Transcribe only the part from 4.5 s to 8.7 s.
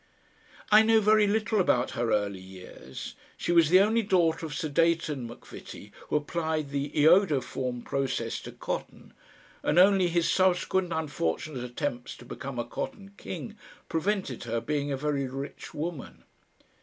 Sir Deighton Macvitie, who applied the iodoform process to